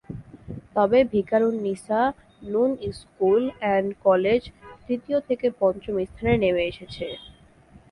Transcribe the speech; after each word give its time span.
তবে 0.75 0.99
Viqarunnisa 1.11 2.01
Noon 2.43 2.71
school 2.99 3.41
and 3.59 3.89
college 4.05 4.41
তৃতীয় 4.85 5.19
থেকে 5.27 5.47
পঞ্চম 5.61 5.95
স্থানে 6.09 6.33
নেমে 6.43 6.63
এসেছে। 6.71 7.05